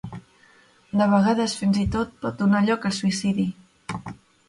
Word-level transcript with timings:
De 1.01 1.09
vegades, 1.11 1.55
fins 1.61 1.79
i 1.83 1.87
tot, 1.99 2.17
pot 2.25 2.43
donar 2.43 2.65
lloc 2.73 2.91
al 2.93 2.99
suïcidi. 3.03 3.51